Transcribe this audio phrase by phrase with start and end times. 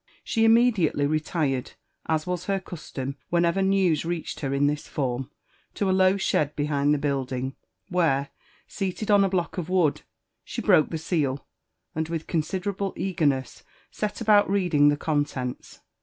[0.23, 1.73] She immediately retired,
[2.07, 5.29] as was her custom whenever news reached her in this form,
[5.75, 7.55] to a low shed behind the building,
[7.89, 8.29] where,
[8.67, 10.01] seated on a block of wood,
[10.43, 11.41] she broke the •eal,
[11.93, 13.61] and with considerable eagerness
[13.91, 15.81] set about reading the contents.